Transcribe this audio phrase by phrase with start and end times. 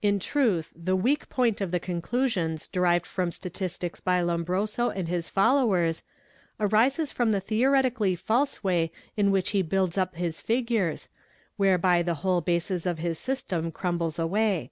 [0.00, 5.28] In truth the weak point of the conclusions derived from statistics by— Lombroso and his
[5.28, 6.02] followers
[6.58, 11.10] arises from the theoretically false way in' which he builds up his figures,
[11.58, 14.70] whereby the whole basis of his system crumbles away.